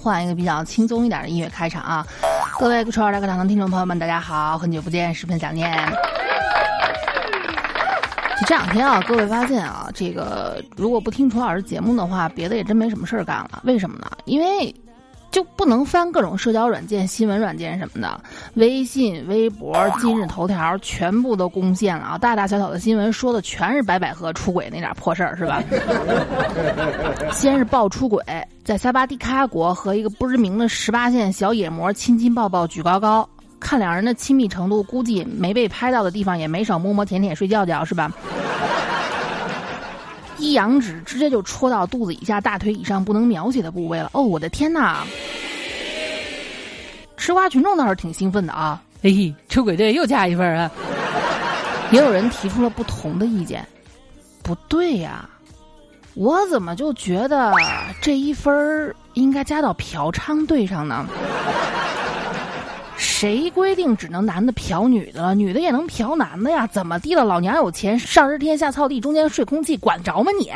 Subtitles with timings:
[0.00, 2.06] 换一个比较轻松一点的音乐开场啊！
[2.58, 5.70] 各位初二大课堂的听众朋友们，大家好，很久不见，十分想念。
[8.46, 13.60] 这两天啊，各位发现啊，这个如果不听楚老师节目的话，别的也真没什么事儿干了。
[13.64, 14.10] 为什么呢？
[14.24, 14.74] 因为
[15.30, 18.20] 就不能翻各种社交软件、新闻软件什么的，
[18.54, 22.18] 微信、微博、今日头条全部都攻陷了啊！
[22.18, 25.62] 大大小小的新闻说的全是白百合出轨那点破事儿，是吧？
[27.32, 28.22] 先是爆出轨，
[28.64, 33.28] 在萨巴迪卡国和一个不知名的十八线小野模亲亲抱抱举高高，
[33.60, 38.10] 看两人的亲密程度，估计没被拍到的地方也没少摸摸舔舔睡觉觉，是吧？
[40.40, 44.10] 一扬指直接就戳到肚子以下、大腿以上不能描写的部位了。
[44.14, 45.04] 哦，我的天哪！
[47.16, 50.70] 吃瓜群众倒是挺兴奋的啊，嘿，出轨队又加一份啊！
[51.92, 53.62] 也有人提出了不同的意见。
[54.42, 55.28] 不对呀，
[56.14, 57.52] 我怎么就觉得
[58.00, 61.06] 这一分儿应该加到嫖娼队上呢？
[63.00, 65.34] 谁规定只能男的嫖女的了？
[65.34, 66.66] 女的也能嫖男的呀？
[66.66, 67.24] 怎么地了？
[67.24, 70.52] 老娘有钱，上知天下操地，中间睡空气，管着吗你？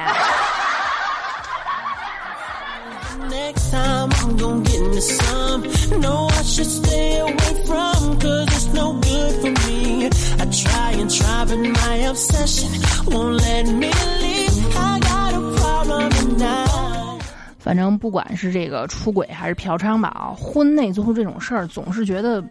[17.64, 22.44] 反正不管是这个出轨还是嫖娼吧，啊，婚内做出这种事儿，总是觉得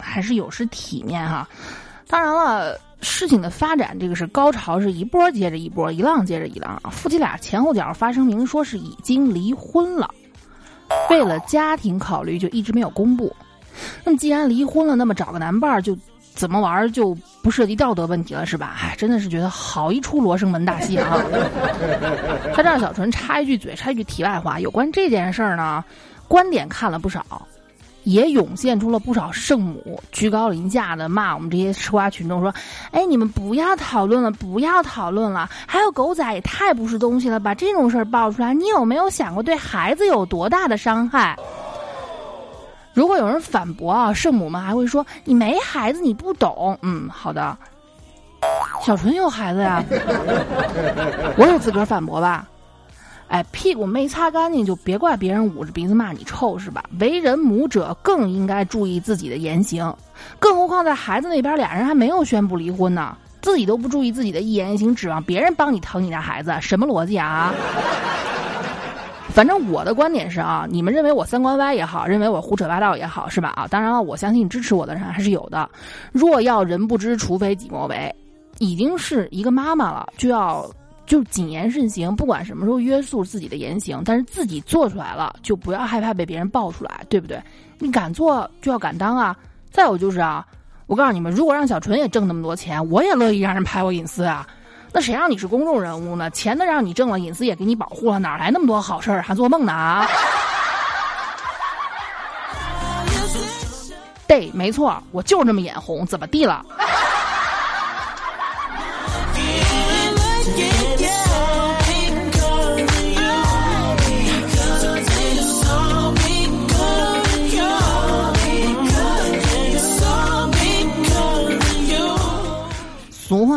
[0.00, 1.48] 还是有失体面哈。
[2.08, 6.76] 当然了，事情的发展，这个是高潮是一波接着一波，一浪接着一浪。
[6.90, 10.12] 夫妻俩前后脚发声明说是已经离婚了，
[11.08, 13.32] 为了家庭考虑，就一直没有公布。
[14.02, 15.96] 那么既然离婚了，那么找个男伴儿就
[16.34, 18.76] 怎么玩就不涉及道德问题了，是吧？
[18.80, 21.20] 哎，真的是觉得好一出罗生门大戏啊！
[22.56, 25.84] 在这儿，小纯插一句嘴，插一句题外话，有关这件事儿呢，
[26.28, 27.24] 观点看了不少，
[28.04, 32.54] 也涌现出了不少圣母居高临下的骂我们这些吃瓜群众说
[32.92, 41.36] ：“哎，你们不要讨论了，不要讨论了，还有狗仔也太不是东西了，把这种事儿爆出来，你有没有想过对孩子有多大的伤害？”
[42.94, 47.56] 如果有人反驳啊，圣母们还会说：“你没孩子，你不懂。”嗯，好的。
[48.84, 49.82] 小纯有孩子呀，
[51.38, 52.46] 我有资格反驳吧？
[53.28, 56.84] 哎，屁股没擦干净就别怪别人捂着鼻子骂你臭是吧？
[56.98, 59.94] 为人母者更应该注意自己的言行，
[60.38, 67.54] 更何况在孩子那边俩人还没有宣布离婚呢，自己都不注意自己的一言一行，指望别人帮你疼你家孩子，什么逻辑啊？
[69.32, 73.48] 反正我的观点是啊，你们认为我三观歪也好，认为我胡扯八道也好，是吧？
[73.56, 75.68] 啊，当然了，我相信支持我的人还是有的。
[76.12, 78.14] 若要人不知，除非己莫为。
[78.58, 80.70] 已经是一个妈妈了，就要
[81.06, 87.42] 就谨言慎行，不管什么时候约束自己的言行，但是自己做出来了，就不要害怕被别人爆出来，对不对？
[87.78, 89.34] 你敢做就要敢当啊！
[89.70, 90.46] 再有就是啊，
[90.86, 94.46] 我告诉你们，如果让小纯也挣那么多钱，我也乐意让人拍我隐私啊。
[94.94, 96.28] 那谁让你是公众人物呢？
[96.30, 99.22] 钱都让你挣了，隐私也给你保护了，哪来那么多好事儿？
[99.22, 100.06] 还做梦呢啊！
[104.28, 106.64] 对，没错，我就是这么眼红，怎么地了？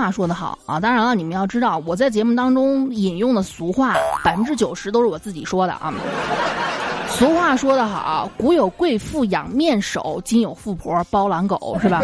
[0.05, 5.91] 话说得好啊，当然了，你们要知道，我在节目当中引用的俗话，百分之九十都是我自己说的啊。
[7.09, 12.03] 俗话说得好，古有贵妇养面首，今有富婆包狼狗，是吧？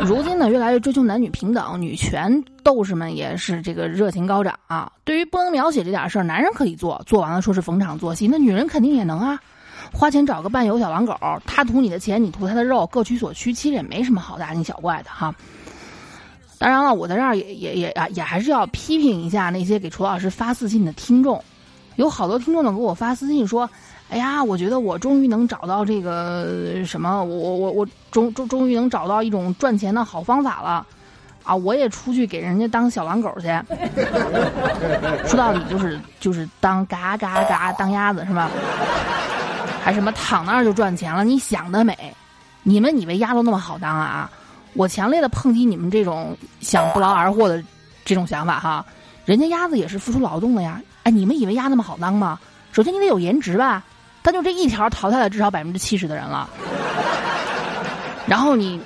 [0.00, 4.90] 如今呢，越来越追求男女平等，女权斗士们也是这个热情高涨啊。
[5.04, 9.38] 对于不能描写这点事儿，男人可以做，做完了说是逢场作戏，那女人肯定也能啊。
[9.92, 15.34] 花钱找个伴游小狼狗，他图你的钱，你图他的肉，各取所需，其实也没什么好大惊小怪的哈。
[16.58, 21.42] 当然了，我在这儿也也也啊，也还是要批评一下那些给楚老师发私信的听众。
[21.96, 23.68] 有好多听众呢给我发私信说
[24.10, 30.86] ：“哎呀，我觉得我终于能找到这个什么，我我我我终终终于能找到一种赚钱的好方法了。”
[31.44, 33.46] 啊，我也出去给人家当小狼狗去。
[35.26, 38.50] 说到底就是就是当嘎嘎嘎当鸭子是吧？
[39.82, 41.24] 还什么躺那儿就赚钱了？
[41.24, 41.96] 你想得美！
[42.62, 44.30] 你们以为鸭都那么好当啊？
[44.78, 47.60] 我强烈的抨击你们这种想不劳而获的
[48.04, 48.86] 这种想法哈！
[49.24, 50.80] 人家鸭子也是付出劳动的呀！
[51.02, 52.38] 哎，你们以为鸭那么好当吗？
[52.70, 53.82] 首先你得有颜值吧，
[54.22, 56.48] 但就这一条淘汰了至少百分之七十的人了。
[58.24, 58.80] 然后你，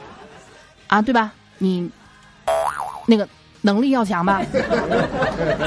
[0.87, 1.31] 啊，对吧？
[1.59, 1.91] 你
[3.05, 3.29] 那个
[3.61, 4.41] 能力要强吧？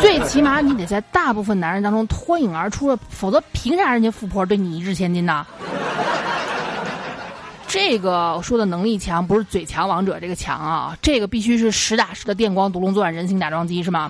[0.02, 5.46] 最起码你得在大部分男人当中脱颖而出了，否则凭啥人家富婆对你一掷千金呢？
[7.76, 14.10] 这个我说的能力强，不是嘴强王者这个强啊，这个必须是实打实的电光独龙作战人形打桩机是吗？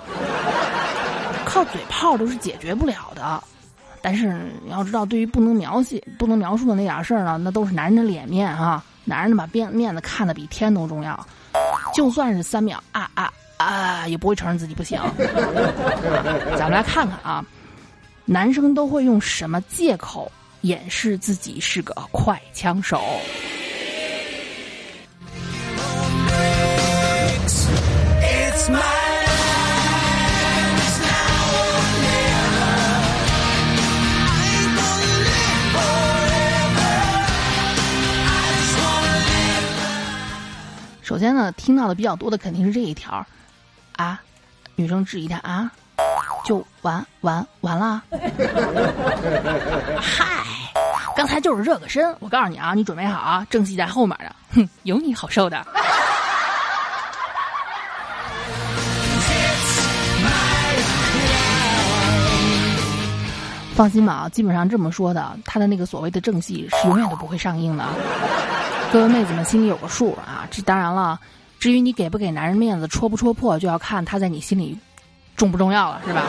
[1.46, 3.44] 靠嘴炮都是解决不了的。
[4.04, 8.86] 但是你要知道，对于不能描写、不能描述的那点事儿呢，那都是男人的脸面啊。
[9.04, 11.26] 男人把面面子看得比天都重要，
[11.92, 15.02] 就算是三秒啊啊啊，也不会承认自己不行。
[16.56, 17.44] 咱们来看看啊，
[18.26, 20.32] 男生都会用什么借口
[20.62, 23.02] 掩饰自己是个快枪手？
[41.06, 43.24] 首先呢，听到的比较多的肯定是这一条，
[43.96, 44.20] 啊，
[44.74, 45.70] 女生质疑他啊，
[46.44, 48.02] 就完完完了，
[50.02, 50.26] 嗨，
[51.16, 55.64] 刚才就是热个身，我告诉你啊，你准备好啊，正戏在后面的，哼，有你好受的。
[63.76, 67.86] 放心吧啊，基本上这么说的，他的那个所谓的正戏是永远都不会上映的。
[68.92, 70.48] 各位妹子们心里有个数啊！
[70.50, 71.20] 这当然了，
[71.60, 74.78] 至于你给不给男人面子、戳不戳破，就要看他在你心里
[75.36, 76.22] 重不重要了，是吧？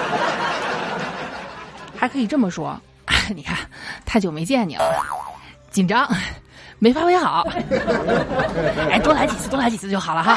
[1.97, 2.81] 还可以这么说，
[3.35, 3.57] 你看，
[4.05, 4.83] 太久没见你了，
[5.71, 6.09] 紧张，
[6.81, 7.47] 没发挥好。
[8.91, 10.37] 哎，多来几次，多来几次就好了哈。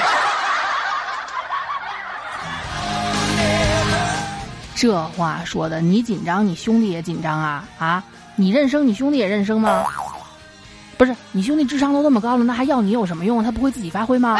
[4.75, 8.03] 这话说的，你紧张，你兄弟也紧张啊啊！
[8.35, 9.83] 你认生，你兄弟也认生吗？
[10.99, 13.41] 不是你兄弟智商都那么高了，那还要你有什么用？
[13.41, 14.37] 他不会自己发挥吗？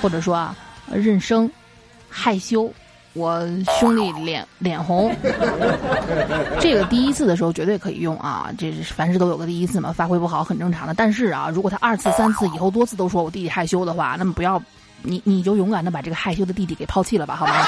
[0.00, 0.56] 或者说啊，
[0.90, 1.50] 认生，
[2.08, 2.72] 害羞。
[3.14, 3.46] 我
[3.78, 5.14] 兄弟脸脸红，
[6.60, 8.50] 这个第一次的时候绝对可以用啊！
[8.56, 10.94] 这是凡事都有个第一次嘛，发挥不好很正常的。
[10.94, 14.62] 但是啊，如果他二次、三次以后多次都说我弟弟害羞的话，那么不要，
[15.02, 17.54] 你你就勇敢的把这个害羞的弟弟给抛弃了吧，好吗？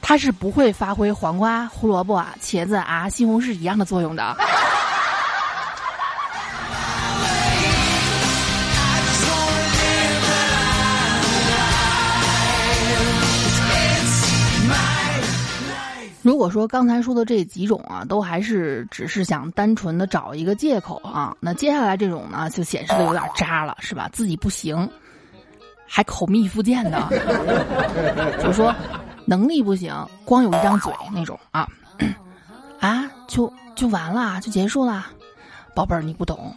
[0.00, 4.34] 他是不会发挥黄瓜、胡萝卜、茄子啊、西红柿一样的作用的。
[16.28, 24.10] 如果说刚才说的这几种啊，都还是只是想单纯的找一个借口啊，那接下来这种呢，就显示的有点渣了，是吧？
[24.12, 24.86] 自己不行，
[25.86, 27.08] 还口蜜腹剑的，
[28.44, 28.74] 就说
[29.24, 31.66] 能力不行，光有一张嘴那种啊，
[32.78, 35.06] 啊，就就完了，就结束了，
[35.74, 36.54] 宝贝儿，你不懂，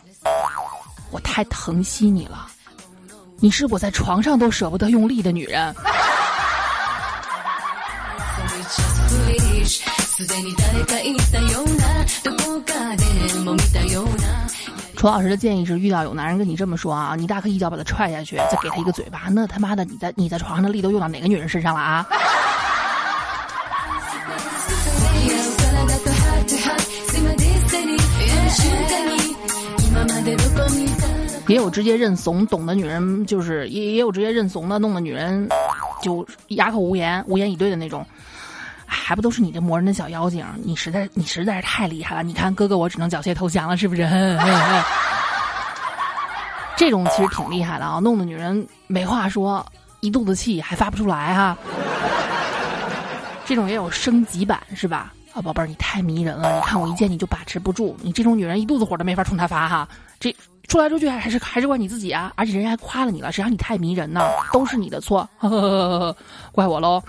[1.11, 2.45] 我太疼惜你了，
[3.37, 5.73] 你是我在床上都舍不得用力的女人。
[14.95, 19.29] 楚老师的建议是：遇到有男人跟你这么说啊，你大可一脚把他踹下去，再给他一个嘴巴。
[19.31, 22.05] 那他妈的，你在你在床上的力都用到哪个女人身上了啊？
[31.47, 35.49] 也有直接认怂懂的女人，就是也也有直接认怂的，弄的女人
[36.01, 38.05] 就哑口无言、无言以对的那种。
[39.11, 40.41] 还不都是你这磨人的小妖精？
[40.63, 42.23] 你实在你实在是太厉害了！
[42.23, 44.07] 你看哥哥我只能缴械投降了，是不是？
[46.77, 49.65] 这种其实挺厉害的啊，弄得女人没话说，
[49.99, 51.57] 一肚子气还发不出来哈。
[53.43, 55.11] 这种也有升级版是吧？
[55.33, 56.55] 啊，宝贝儿你太迷人了！
[56.55, 59.85] 你看我一见你就把持不住，你这种女人一肚子火都没法冲他发哈。
[60.21, 60.33] 这
[60.69, 62.31] 出来出去还是还是怪你自己啊！
[62.37, 64.21] 而且人家还夸了你了，谁让你太迷人呢？
[64.53, 65.29] 都是你的错，
[66.53, 67.03] 怪我喽。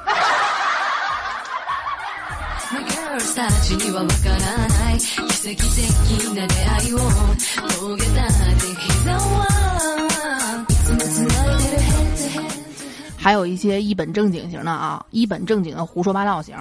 [13.17, 16.57] 还有一些一本正经型的啊，一本正经的胡说八道型。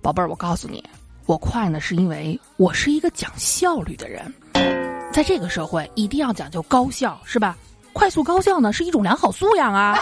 [0.00, 0.84] 宝贝儿，我告诉你，
[1.26, 4.32] 我快呢是因为我是一个讲效率的人，
[5.12, 7.56] 在这个社会一定要讲究高效，是吧？
[7.92, 9.98] 快速高效呢是一种良好素养啊。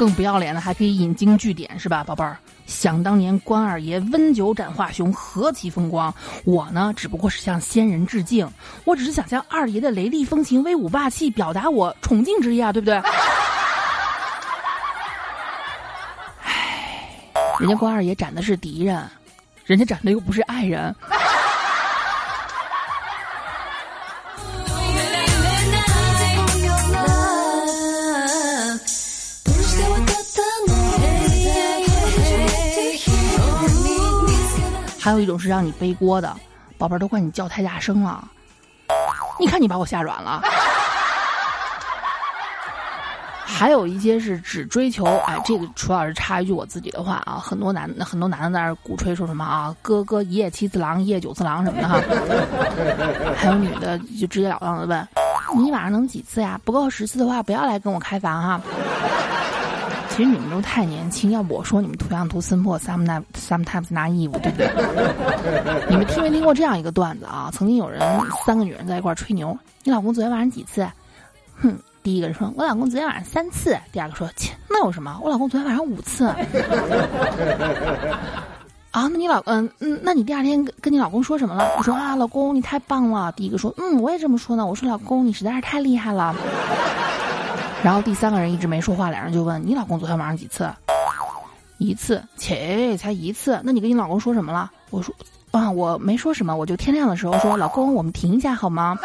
[0.00, 2.38] 更不要脸的还可以引经据典，是吧，宝贝儿？
[2.64, 6.14] 想当年关二爷温酒斩华雄，何其风光！
[6.46, 8.48] 我呢，只不过是向先人致敬，
[8.86, 12.94] 我只是想向二爷的雷厉风行、威武霸气表达我崇敬之意啊，对不对？
[16.44, 17.04] 唉，
[17.58, 19.06] 人家关二爷斩的是敌人，
[19.66, 20.96] 人家斩的又不是爱人。
[35.00, 36.36] 还有一种是让你背锅的，
[36.76, 38.22] 宝贝儿都怪你叫太大声了，
[39.38, 40.42] 你看你把我吓软了。
[43.44, 52.00] 还有一些是只追求，哎，这个楚老师插一句我自己的话啊，很多男很多男的在那鼓吹说什么啊，哥哥一夜七次郎，一夜九次郎什么的哈。
[53.36, 55.08] 还有女的就直截了当的问，
[55.56, 56.58] 你晚上能几次呀？
[56.64, 58.60] 不够十次的话，不要来跟我开房哈。
[60.20, 64.68] 其实你们都太年轻，要不我说你们图样图森破，sometimes sometimes naive，对不对？
[65.88, 67.48] 你们听没听过这样一个段子啊？
[67.54, 68.02] 曾经有人
[68.44, 70.86] 三个女人在一块吹牛，你老公昨天晚上几次？
[71.62, 73.74] 哼，第一个人说，我老公昨天晚上三次。
[73.92, 75.18] 第二个说，切，那有什么？
[75.22, 76.26] 我老公昨天晚上五次。
[78.90, 81.64] 啊，那你老嗯嗯，那你第二天跟跟你老公说什么了？
[81.78, 83.32] 我说啊，老公你太棒了。
[83.32, 84.66] 第一个说，嗯，我也这么说呢。
[84.66, 86.36] 我说老公你实在是太厉害了。
[87.82, 90.70] 然后第三个人一直没说话，两人就问：“你老公昨天晚上几次？”
[91.78, 93.58] 一次，切，才一次。
[93.64, 94.70] 那你跟你老公说什么了？
[94.90, 95.14] 我说
[95.50, 98.98] ：“啊，我没说什么，我就天亮的时候说，老公，我们停一下好吗？”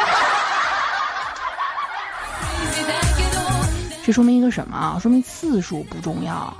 [4.03, 4.99] 这说明一个什么啊？
[5.01, 6.53] 说明次数不重要，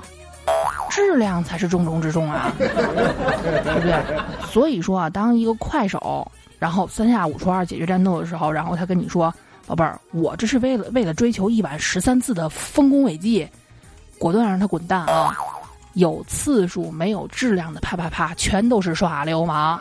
[0.90, 4.02] 质量才是重中之重啊，对不对？
[4.46, 9.30] 所以说啊，当一个快手，然后三下五除二解决战斗的时候，然后他跟你说。
[9.66, 13.46] 宝贝儿，我这是为了为了追求一晚十三次的丰功伟绩，
[14.18, 15.36] 果断让他滚蛋啊！
[15.94, 19.78] 有次数没有质量的啪啪啪，全都是耍流氓。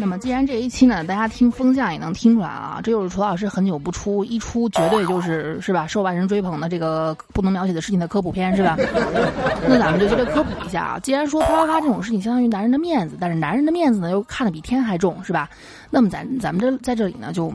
[0.00, 8.76] 那么，既然这一期呢，大家听风向也能听出来啊，这就是楚老师很久不出，一出绝对就是是吧，受万人追捧的这个不能描写的事情的科普片是吧？
[9.66, 11.00] 那咱们就接着科普一下啊。
[11.02, 15.50] 既然说啪啪啪这种事情相当于男人的面子，但是男人的面子呢又看得比天还重是吧？
[15.90, 17.52] 那么咱咱们这在这里呢，就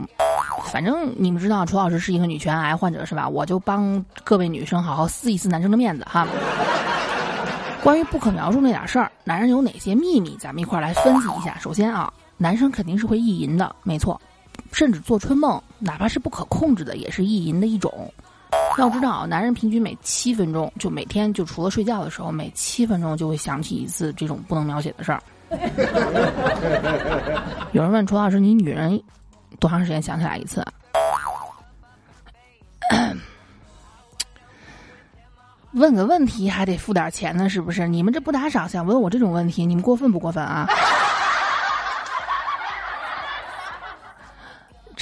[0.70, 3.26] 反正你们知道楚老师是一个女权癌患者是吧？
[3.26, 6.28] 我就帮各位女生好好撕一撕男生的面子哈。
[7.82, 10.36] 关于不可描述那点事儿，男人有哪些秘密？
[10.38, 11.56] 咱们一块儿来分析一下。
[11.58, 12.12] 首先啊。
[12.44, 14.20] 男生肯定是会意淫的，没错，
[14.70, 18.12] 甚至做春梦，哪怕是不可控制的，也是意淫的一种。
[18.76, 25.22] 要知道，男人平均每七分钟，就每天就除了睡觉的时候，每七分钟就会想起一次这种不能描写的事儿。
[27.72, 29.02] 有人问楚老师：“你女人
[29.58, 30.62] 多长时间想起来一次？”
[35.72, 37.88] 问个问题还得付点钱呢，是不是？
[37.88, 40.68] 你们这不打赏，想问我这种问题，你们过分不过分啊？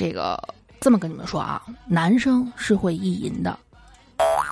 [0.03, 0.37] 这个
[0.81, 3.57] 这么跟你们说啊，男生是会意淫的，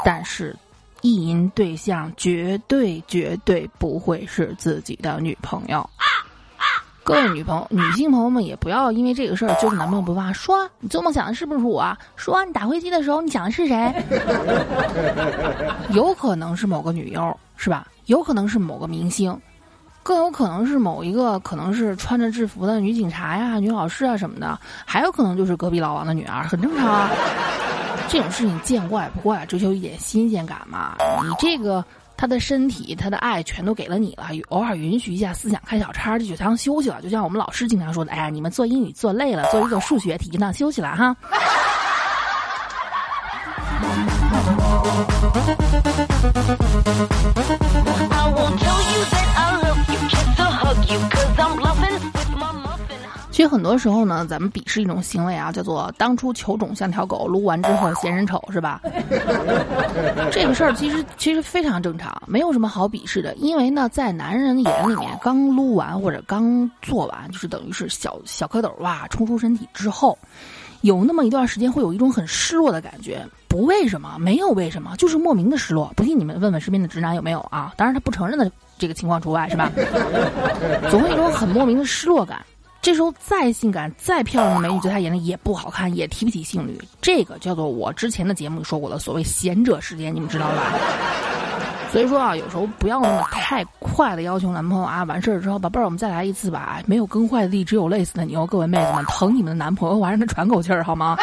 [0.04, 0.56] 但是
[1.00, 5.90] 意淫对象绝对绝对不会是自己的女朋友。
[7.02, 10.32] 各位女朋友、女性朋友们也不要因为这个事儿揪着男朋友不放。
[10.32, 11.92] 说你做梦想的是不是我？
[12.14, 13.92] 说你打飞机的时候你想的是谁？
[15.90, 17.88] 有可能是某个女优，是吧？
[18.06, 19.36] 有可能是某个明星。
[20.02, 27.10] 更有可能是某一个，可能是穿着制服的女警察呀、女老师啊什么的，还有可能就是隔壁老王的女儿，很正常啊。
[28.08, 30.96] 这种事情见怪不怪，追求一点新鲜感嘛。
[31.22, 31.84] 你这个
[32.16, 37.00] 他的身体、他的爱全都给了你了，偶尔允许一下思想开小差，就就当休息了。
[37.02, 41.14] 就像我们老师经常说的：“哎呀，你们做英语做累了，做一个数学题就当休息了哈。”
[53.40, 58.82] 其实很多时候呢，咱们鄙视一种行为啊，叫做当初求种像条狗，撸完之后嫌人丑，是吧？
[60.30, 63.34] 这个事儿其实其实非常正常，没有什么好鄙视的。
[63.36, 70.18] 因为呢，在男人眼里面，刚撸完或者刚做完，就是等于是小小蝌蚪哇冲出身体之后，
[70.82, 73.26] 有那么一段时间会有一种很失落的感觉。
[73.48, 75.90] 不为什么，没有为什么，就是莫名的失落。
[75.96, 77.72] 不信你们问问身边的直男有没有啊？
[77.74, 79.72] 当然他不承认的这个情况除外，是吧？
[80.90, 82.44] 总会有一种很莫名的失落感。
[82.82, 86.80] 这时候再性感、再漂亮的美女，在他眼里也不好看，也提不起性欲。
[87.02, 90.72] 这个叫做我之前的节目里说过的所谓“贤者时间”，你们知道吧？
[91.92, 96.80] 所以说啊，有时候不要那么太快的要求男朋友啊，完事儿之后，宝贝儿，我们再来一次吧。
[96.86, 98.46] 没有更坏的地，只有累死的牛。
[98.46, 101.18] 各位妹子们，疼你们的男朋友，我还让他喘口气儿好吗？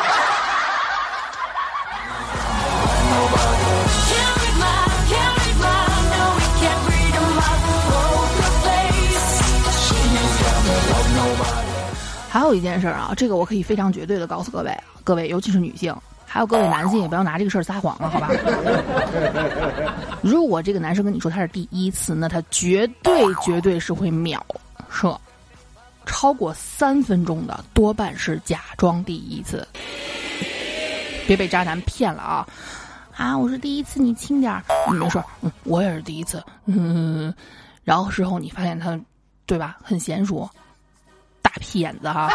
[12.37, 14.71] 还有一件事儿啊，这个我可以非常绝对的告诉各位，
[15.03, 15.91] 各位尤其是女性，
[16.23, 18.29] 还有各位男性，也不要拿这个事儿撒谎了，好吧？
[20.21, 24.45] 如果这个男生跟你说他是第一次，那他绝对绝对是会秒
[24.87, 25.19] 射。
[26.05, 29.67] 超过三分钟的多半是假装第一次，
[31.25, 32.47] 别被渣男骗了啊！
[33.15, 34.63] 啊，我是第一次，你轻点儿。
[34.91, 37.33] 你没事儿，嗯，我也是第一次，嗯。
[37.83, 38.95] 然后事后你发现他，
[39.47, 39.79] 对吧？
[39.83, 40.47] 很娴熟，
[41.47, 42.29] 大屁眼子哈。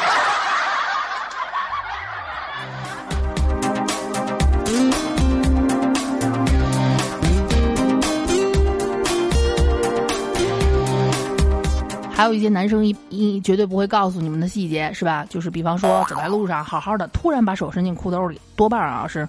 [12.10, 15.26] 还有一些男生一一绝对不会告诉你们的细节是吧？
[15.28, 19.28] 就是比方说走在路上好好的，突然把手伸进裤兜里，多半啊是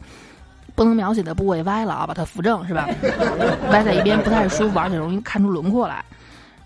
[0.76, 2.88] 不能描写的部位歪了啊，把它扶正是吧？
[3.72, 6.06] 歪在一边不太舒服，而且容易看出轮廓来。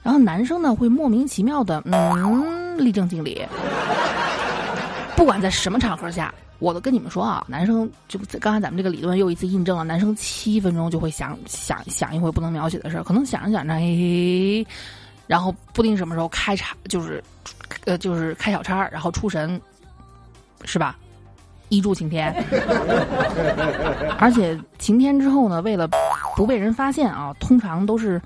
[0.03, 1.93] 然后男生呢会莫名其妙的嗯
[2.77, 3.46] 立正敬礼，
[5.15, 14.67] 不管在什么场合下，我都跟你们说啊，男生就刚才咱们这个理论又一次印证了，男生七分钟就会想想想一回不能描写的事儿，可能想着想着嘿嘿。
[15.28, 17.21] 然后不定什么时候开叉，就是，
[17.86, 19.60] 呃，就是开小差，然后出神，
[20.63, 20.95] 是吧？
[21.69, 22.34] 一柱擎天，
[24.17, 25.86] 而且擎天之后呢，为了
[26.34, 28.21] 不被人发现啊，通常都是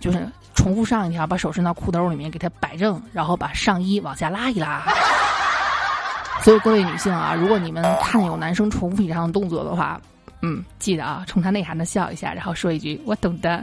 [0.00, 4.82] 就是重复上一条，把手伸到裤兜里面给它摆正，然后把上衣往下拉一拉。
[6.42, 10.00] 所以各位女性啊，如果你们看见有男生重复以上的动作的话，
[10.42, 13.62] 嗯，记得啊，冲他内涵的笑一下，然后说一句“我懂得”。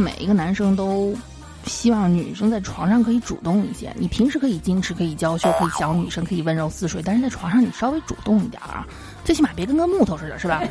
[0.00, 1.14] 每一个男生都
[1.64, 3.92] 希望女生在床上可以主动一些。
[3.96, 8.86] 你平时可以矜持，可以娇羞，可以小女生，可以温柔似水，但是在床上你稍微主动一点啊，
[9.24, 10.62] 最起码别跟个木头似的，是吧？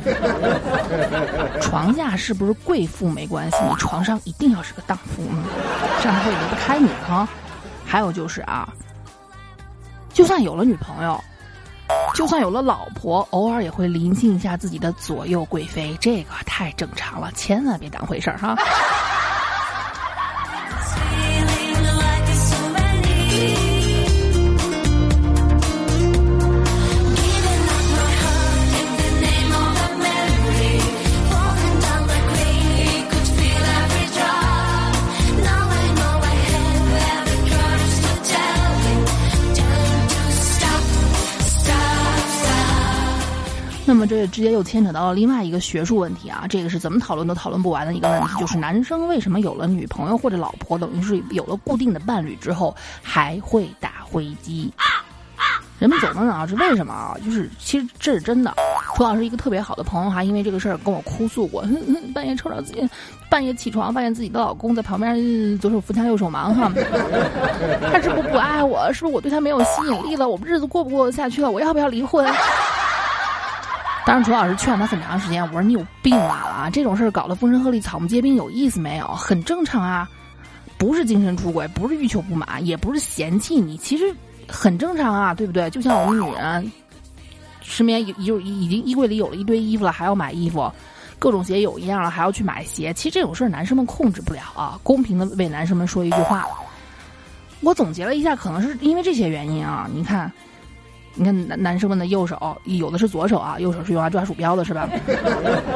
[1.60, 5.44] 床下是不是贵妇没关系，你床上一定要是个荡妇，嗯，
[6.02, 7.28] 这样会离不开你哈。
[7.84, 8.68] 还有就是啊，
[10.12, 11.22] 就算有了女朋友。
[12.14, 18.56] 就算有了老婆，偶尔也会临近一下自己的左右贵妃，这个太正常了，千万别当回事儿哈。
[43.96, 54.70] 那么这直接又牵扯到了另外一个学术问题啊，这个是怎么讨论都讨论不完的一个问题，就是男生为什么有了女朋友或者老婆，等于是有了固定的伴侣之后，还会打飞机？
[55.78, 57.16] 人们总能想到是为什么啊？
[57.24, 58.54] 就是其实这是真的。
[58.94, 61.64] 楚老师一个特别好的朋友，还因为这个事儿跟我哭诉过，
[62.14, 62.86] 半夜抽着自己，
[63.30, 66.70] 半夜起床发现自己的老公在旁边左手扶墙右手忙哈，
[67.90, 68.92] 他是不是不爱我？
[68.92, 70.28] 是不是我对他没有吸引力了？
[70.28, 71.50] 我们日子过不过得下去了？
[71.50, 72.26] 我要不要离婚？
[74.06, 76.70] 当然，楚老师劝他很长时间，我说你有病啊！
[76.72, 79.06] 这种事儿搞得风声鹤唳、草木皆兵，有意思没有？
[79.08, 80.08] 很正常啊，
[80.78, 84.04] 不是精神出轨，不是欲求不满，也不是嫌弃你，其实
[84.46, 85.68] 很正常啊，对不对？
[85.70, 86.70] 就像我们女人，
[87.62, 90.72] 身边有有已经衣柜里有了一堆衣服了，还要买衣服，
[91.18, 92.94] 各种鞋有一样了，还要去买鞋。
[92.94, 94.78] 其实这种事儿男生们控制不了啊。
[94.84, 96.46] 公平的为男生们说一句话，
[97.60, 99.90] 我总结了一下，可能是因为这些原因啊。
[99.92, 100.30] 你看。
[101.18, 104.86] 你看男男生们的右手，有的是左手啊，右手是用来抓鼠标的，是吧？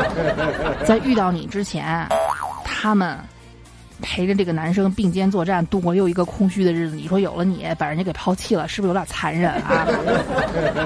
[0.85, 2.07] 在遇到你之前，
[2.63, 3.19] 他们
[4.03, 6.95] 陪着这个男生并肩作战，度过又一个空虚的日子。
[6.97, 9.89] 你说有了你，把人家给抛弃了，是不是有点残忍啊？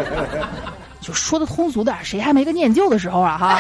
[1.01, 3.37] 就说的通俗点，谁还没个念旧的时候啊？
[3.37, 3.59] 哈。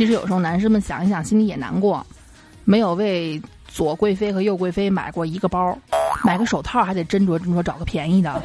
[0.00, 2.06] 其实有时候男生们想一想，心里也难过，
[2.64, 5.76] 没有为左贵妃和右贵妃买过一个包，
[6.24, 8.42] 买个手套还得斟酌斟酌找个便宜的，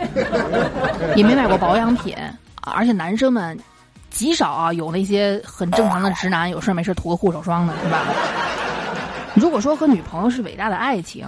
[1.15, 2.13] 也没买过保养品，
[2.60, 3.58] 而且男生们
[4.10, 8.04] 极少啊有那些很正常的直男有事没事涂个护手霜的是吧？
[9.34, 11.26] 如果说和女朋友是伟大的爱情，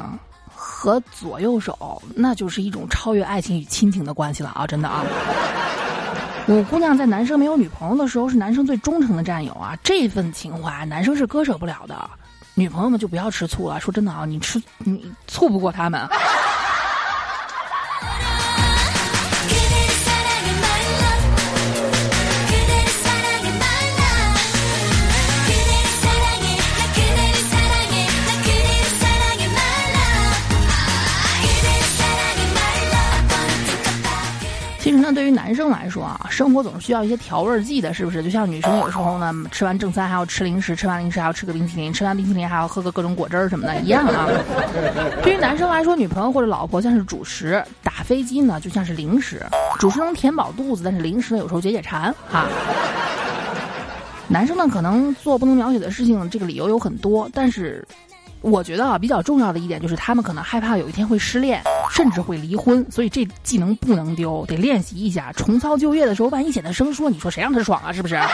[0.54, 4.68] 和左右手那就是一种超越爱情与亲情的关系了啊！
[4.68, 5.06] 真的啊。
[6.48, 12.10] 五姑娘在男生没有女朋友的时候是男生最忠诚的战友啊，这份情怀男生是割舍不了的。
[12.56, 16.08] 女朋友们就不要吃醋了，说真的啊，你吃你醋不过他们。
[35.28, 38.24] 对于男生来说啊，生活总是需要一些调味剂的，是不是？
[38.24, 44.26] 就像女生有时候呢，吃完正餐还要吃零食，吃完零食还要吃个冰淇淋，吃完冰淇淋还要喝个各种果汁儿什么的，一样啊。
[45.22, 49.46] 对于男生来说，女朋友或者老婆像是主食，打飞机呢就像是零食。
[49.80, 52.46] 主食能填饱肚子，但是零食呢有时候解解馋哈。
[54.30, 57.86] 男生呢可能做不能描写的事情，这个理由有很多，但是
[58.40, 65.32] 我觉得啊，比较重要的一点就是他们可能害怕有一天会失恋，甚至会离婚，所以这技能不能丢，得练习一下。
[65.34, 67.92] 重操旧业的时候，万一显得生疏，你说谁让他爽啊？
[67.92, 68.20] 是不是？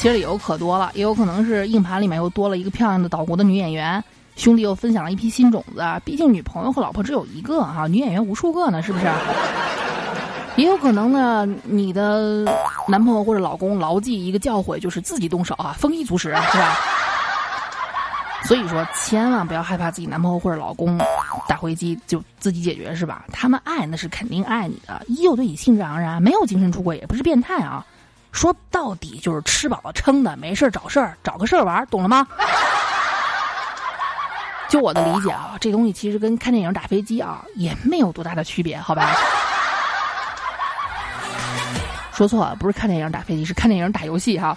[0.00, 4.02] 其实理由可多了，也有可能是硬盘里面又多了一个漂亮的岛国的女演员，
[4.38, 5.84] 兄弟又分享了一批新种子。
[6.04, 9.06] 毕竟女朋友和老婆只有一个哈、女演员无数个呢，是不是？
[10.56, 12.44] 也有可能呢，你的
[12.86, 16.76] 男朋友或者老公牢记一个教诲，就是自己动手啊，丰衣足食，是吧？
[18.44, 20.96] 所以说，千万不要害怕自己男朋友或者老公
[21.48, 23.24] 打回击就自己解决，是吧？
[23.32, 27.84] 他们爱那是肯定爱你的，依旧对你兴致盎然，没有精神出轨，也不是变态啊。
[28.30, 32.26] 说到底就是吃饱了撑的，没事儿找事儿，找个事儿玩，懂了吗？
[34.68, 39.16] 就我的理解啊，这东西其实跟看电影打飞机啊也没有多大的区别，好吧？
[42.12, 44.56] 说错了，不是看电影打飞机，是看电影打游戏哈。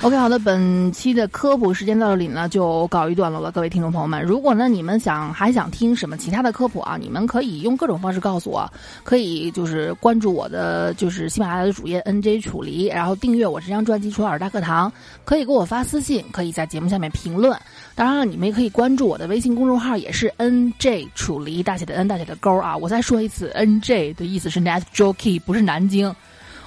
[0.00, 3.50] OK，好的，本期的科普时间到这里呢，就告一段落了。
[3.50, 14.88] 各位听众朋友们，如果呢你们想还想听什么其他的科普啊，你们可以用各种方式告诉我，可以就是关注我的就是喜马拉雅的主页 NJ 楚离，然后订阅我这张专辑《楚老师大课堂》，
[15.24, 17.58] 可以给我发私信，可以在节目下面评论。
[17.96, 22.76] 当然了，你们也可以关注我的微信公众号，也是 NJ 楚离，大写的 N 大写的勾啊。
[22.76, 26.14] 我再说一次，NJ 的意思是 Net Jockey，不是南京。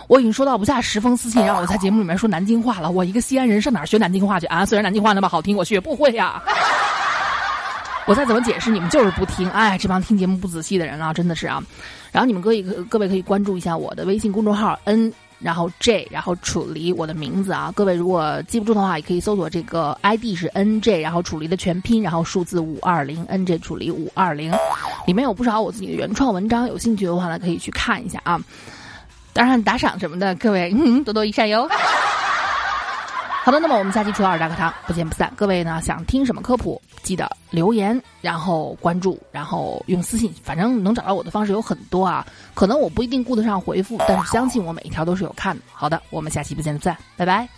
[0.08, 2.92] 我已经收到不下十封私信，让我在节目里面说南京话了。
[2.92, 4.66] 我一个西安人，上哪儿学南京话去啊？
[4.66, 6.42] 虽然南京话那么好听，我学不会呀、
[8.06, 9.50] 我再怎么解释，你们就是不听。
[9.52, 11.64] 哎，这帮听节目不仔细的人啊，真的是啊。
[12.12, 17.72] 然后你们可以各位可以关注一下我的微信公众号 N，然后 J，然后楚离我的名字啊。
[17.74, 24.52] 各位如果记不住的话，也可以搜索这个 ID 是 NJ，然后楚离的全拼，然后数字五二零 NJ 楚离五二零，
[25.08, 28.38] 里面有不少我自己的原创文章，有兴趣的话呢可以去看一下啊。
[29.34, 31.70] 当然打赏什么的，各位多多益善哟。
[33.44, 35.34] 好的，那么我们下期初二大课堂不见不散。
[35.36, 42.24] 各位呢想听什么科普，记得留言，然后关注，然后用私信，反正能找到我的方式有很多啊。
[42.54, 45.64] 可能我不一定顾得上回复，但是相信我每一条都是有看的。
[45.74, 47.50] 好的，我们下期不见不散，拜拜。